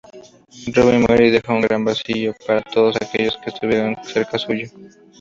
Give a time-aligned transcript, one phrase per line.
[0.73, 4.67] Roby muere y deja un gran vacío para todos aquellos que estuvieron cerca suyo.